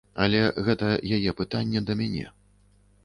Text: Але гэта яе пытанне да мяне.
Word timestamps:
Але 0.23 0.39
гэта 0.69 0.87
яе 1.17 1.31
пытанне 1.43 1.85
да 1.91 1.99
мяне. 2.01 2.25